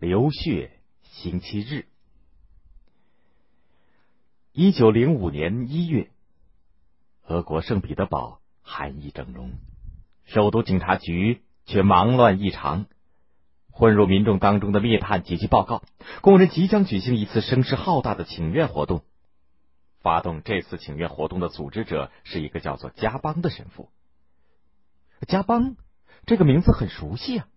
[0.00, 0.70] 流血
[1.02, 1.84] 星期日，
[4.50, 6.08] 一九零五年一月，
[7.26, 9.52] 俄国圣彼得堡寒意整容，
[10.24, 12.86] 首都警察局却忙乱异常。
[13.70, 15.82] 混入民众当中的密探紧急报告：
[16.22, 19.04] 工人即将举行一次声势浩大的请愿活动。
[20.00, 23.90] 发动这次请愿活动的组织者是一个叫做加邦的神父。
[25.28, 25.76] 加邦
[26.24, 27.48] 这个名字很熟悉啊！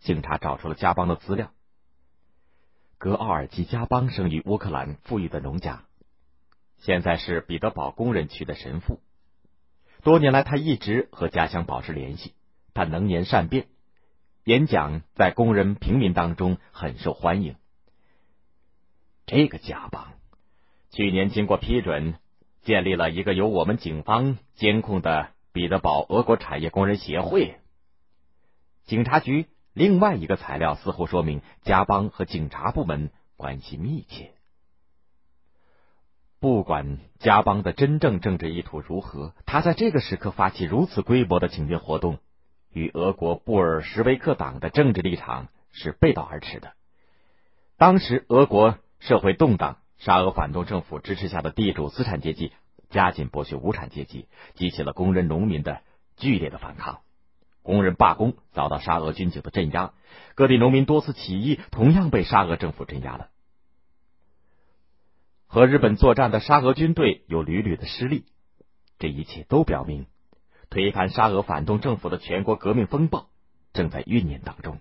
[0.00, 1.52] 警察找出了加邦的资料。
[2.98, 5.84] 格奥尔基·加邦生于乌克兰富裕的农家，
[6.78, 9.00] 现在是彼得堡工人区的神父。
[10.02, 12.34] 多年来，他一直和家乡保持联系。
[12.74, 13.68] 他能言善辩，
[14.42, 17.54] 演讲在工人平民当中很受欢迎。
[19.26, 20.14] 这个加邦
[20.90, 22.14] 去年经过批准，
[22.62, 27.60] 建立了一个由我们警方监控的彼得堡俄国产业工人协会。
[28.86, 29.46] 警察局。
[29.78, 34.32] 另外一个材料似乎说明，加邦和警察部门关系密切。
[36.40, 42.18] 不管加邦的真正政治意图如何，他在这个时刻发起如此规模的请愿活动，
[42.72, 46.72] 与俄国布尔什维克党的政治立场是背道而驰的。
[47.76, 52.52] 当时俄国社会动荡，沙俄反动政府支持下的地主资产阶级
[52.90, 54.26] 加紧剥削无产阶级，
[54.56, 55.82] 激起了工人农民的
[56.16, 56.98] 剧烈的反抗。
[57.68, 59.92] 工人罢工遭到沙俄军警的镇压，
[60.34, 63.28] 各地农民多次起义，同样被沙俄政府镇压了。
[65.46, 68.24] 和日本作战的沙俄军队有屡屡的失利，
[68.98, 70.06] 这一切都表明，
[70.70, 73.28] 推翻沙俄反动政府的全国革命风暴
[73.74, 74.78] 正在酝酿当中。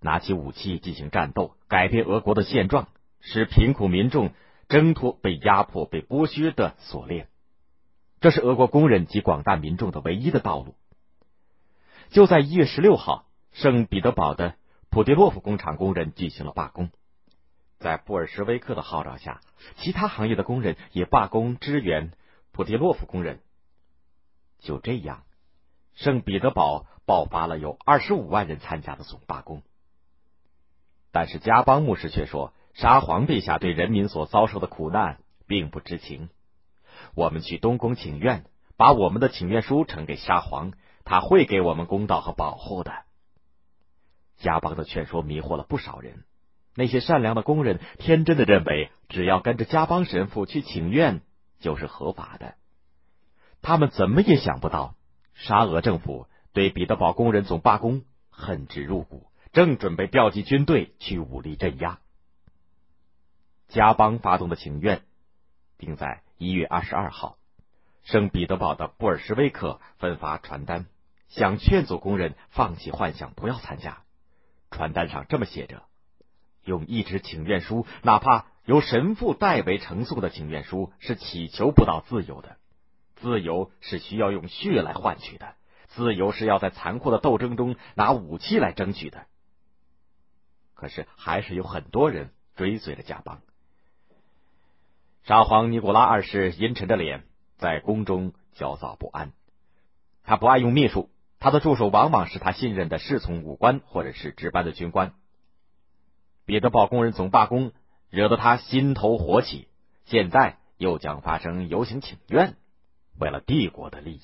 [0.00, 2.88] 拿起武器进行战斗，改变俄国的现状，
[3.20, 4.32] 使贫苦民众
[4.68, 7.28] 挣脱被压迫、被剥削的锁链，
[8.20, 10.74] 这是俄国工人及广大民众的唯一的道路。
[12.10, 14.54] 就在一月十六号，圣彼得堡的
[14.90, 16.90] 普迪洛夫工厂工人举行了罢工。
[17.78, 19.40] 在布尔什维克的号召下，
[19.76, 22.12] 其他行业的工人也罢工支援
[22.52, 23.40] 普迪洛夫工人。
[24.60, 25.24] 就这样，
[25.94, 29.62] 圣彼得堡爆发了有二十五万人参加的总罢工。
[31.10, 36.28] 但是加邦牧师却说，沙皇陛下对人民所遭受的苦难并不知情。
[37.14, 38.46] 我们去东宫请愿，
[38.76, 40.72] 把我们的请愿书呈给沙皇。
[41.04, 43.04] 他会给我们公道和保护的。
[44.36, 46.24] 加邦的劝说迷惑了不少人。
[46.74, 51.20] 那些善良的工人天真的认为，只要跟着加邦神父去请愿
[51.60, 52.56] 就是合法的。
[53.62, 54.96] 他们怎么也想不到，
[55.34, 62.00] 沙俄政府对彼得堡工人总罢工恨之入骨，正准备调集军队去武力镇压。
[63.68, 65.02] 加邦发动的请愿
[65.78, 67.38] 定在一月二十二号，
[68.02, 70.86] 圣彼得堡的布尔什维克分发传单。
[71.28, 74.02] 想劝阻工人放弃幻想，不要参加。
[74.70, 75.82] 传单上这么写着
[76.64, 82.56] ：“用一纸请愿书，哪怕由神父代为呈送的请愿书，是祈求不到自由的。
[83.16, 85.54] 自由是需要用血来换取的，
[85.88, 89.26] 自由是要在残酷的斗争中拿武器来争取的。”
[90.74, 93.40] 可是，还是有很多人追随了加邦。
[95.22, 97.24] 沙皇尼古拉二世阴沉着脸
[97.56, 99.32] 在宫中焦躁不安，
[100.24, 101.08] 他不爱用秘书。
[101.44, 105.12] 他的助手往往是他信任的侍从武官或者是值班的军官。
[106.46, 107.72] 彼得堡工人总罢工
[108.08, 109.68] 惹得他心头火起，
[110.06, 112.56] 现在又将发生游行请愿。
[113.20, 114.20] 为了帝国的利益，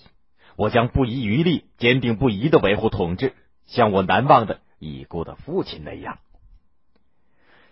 [0.57, 3.35] 我将不遗余力、坚定不移的维护统治，
[3.67, 6.21] 像我难忘的已故的父亲那样。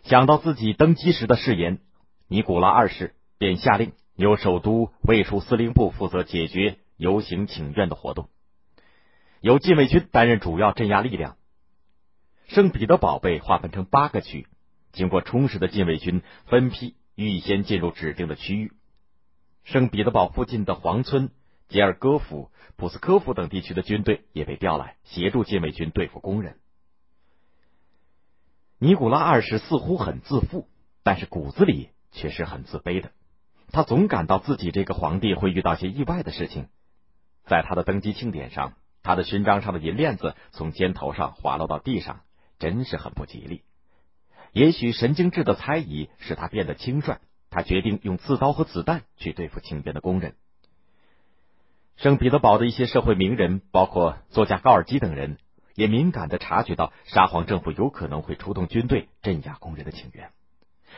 [0.03, 1.79] 想到自己登基时的誓言，
[2.27, 8.29] 尼古拉二世便下令由首都卫戍司令部负责解决游行请愿的活动。
[9.41, 11.37] 由禁卫军担任主要镇压力量。
[12.49, 14.47] 圣彼得堡被划分成八个区，
[14.93, 18.73] 经过充实的禁卫军分批预先进入指定的区域。
[19.65, 21.31] 圣彼得堡附近的黄村、
[21.69, 26.59] 杰尔戈夫、普斯科夫等地区的军队也被调来协助禁卫军对付工人。
[28.79, 30.69] 尼古拉二世似乎很自负，
[31.03, 33.13] 但是骨子里却是很自卑的。
[33.71, 36.69] 他总感到自己这个皇帝会遇到些意外的事情。
[37.45, 38.73] 在他的登基庆典上。
[39.03, 42.21] 他的勋章上的银链子从肩头上滑落到地上，
[42.59, 43.63] 真是很不吉利。
[44.53, 47.19] 也许神经质的猜疑使他变得轻率，
[47.51, 50.35] 他决定用刺刀和子弹去对付请愿的工人。
[51.97, 55.37] 圣彼得堡的一些社会名人，包括作家高尔基等人，
[55.75, 60.31] 也敏感的察觉到沙皇政府有可能会出动军队镇压工人的请愿。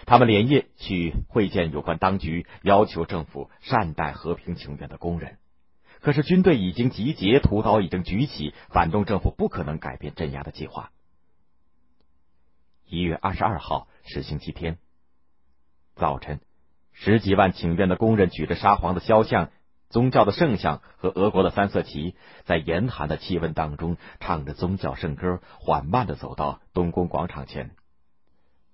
[0.06, 5.38] 他们连夜去会见有关当局，要求政府善待和平请愿的工人。
[6.00, 10.90] 可是军队已经集结，屠刀已经举起，反动政府不可能改变镇压的计划。
[12.86, 14.78] 一月二十二号是星期天。
[15.94, 16.40] 早晨，
[16.92, 19.50] 十几万请愿的工人举着沙皇的肖像、
[19.90, 27.72] 宗教的圣像和俄国的三色旗，在严寒的气温当中，唱着宗教圣歌，缓慢的走到东宫广场前。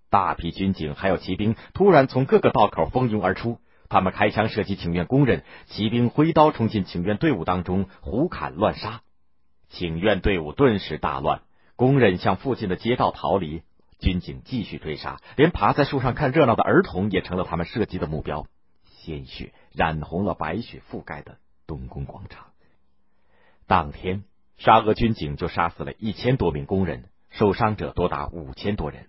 [0.08, 3.58] 大批军警还有骑兵突然从各个道口蜂拥而出，
[3.88, 9.02] 他们开枪射击请愿工人，骑兵挥刀冲进请愿队伍当中，胡砍乱杀，
[9.68, 11.42] 请愿队伍顿时大乱，
[11.76, 13.62] 工人向附近的街道逃离。
[13.98, 18.46] 军警继续追杀，连爬在树上看热闹的儿童也成了他们射击的目标。
[18.84, 22.48] 鲜血染红了白雪覆盖的东宫广场。
[23.66, 24.24] 当天，
[24.58, 29.06] 沙俄军警就杀死了一千多名工人，受伤者多达五千多人。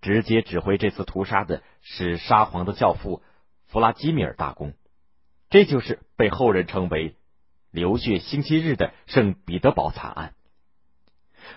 [0.00, 3.22] 直接指挥这次屠杀的是沙皇的教父
[3.66, 4.74] 弗拉基米尔大公，
[5.50, 7.16] 这就是被后人称为
[7.70, 10.34] “流血星期日”的圣彼得堡惨案。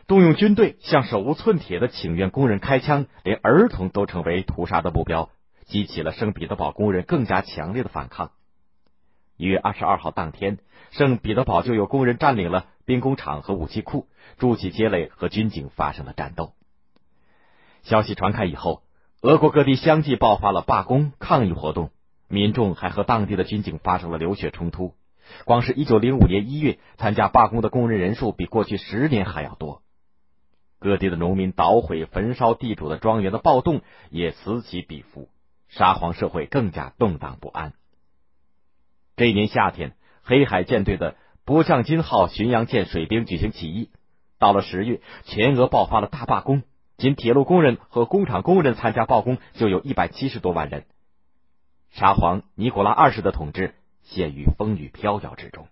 [0.07, 5.29] 动用军队向手无寸铁的请愿工人开枪，连儿童都成为屠杀的目标，
[5.65, 8.31] 激起了圣彼得堡工人更加强烈的反抗。
[9.37, 10.57] 一月二十二号当天，
[10.91, 14.07] 圣彼得堡就有工人占领了兵工厂和武器库，
[14.37, 16.53] 筑起街垒和军警发生了战斗。
[17.83, 18.83] 消息传开以后，
[19.21, 21.91] 俄国各地相继爆发了罢工抗议活动，
[22.29, 24.93] 民众还和当地的军警发生了流血冲突。
[25.45, 29.81] 光是一九零五年一月，参加罢工的工人人数比过去十年还要多。
[30.79, 35.27] 各地的农民捣毁、焚烧地主的庄园的暴动也此起彼伏，
[35.67, 37.73] 沙皇社会更加动荡不安。
[39.17, 39.93] 这一年夏天，
[40.23, 41.15] 黑海舰队的
[41.45, 43.89] 波将金号巡洋舰水兵举行起义。
[44.37, 46.63] 到了十月，全俄爆发了大罢工，
[46.97, 50.85] 仅铁路工人和工厂工人参加罢工就有一百七十多万人。
[51.91, 53.75] 沙皇尼古拉二世的统治。
[54.09, 55.67] 陷于风雨飘摇之中。